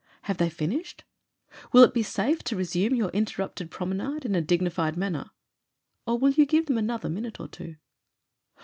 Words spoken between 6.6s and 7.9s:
them another minute or two?